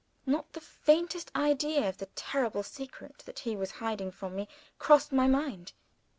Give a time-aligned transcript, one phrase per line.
[0.25, 4.47] Not the faintest idea of the terrible secret that he was hiding from me,
[4.79, 5.73] crossed my mind.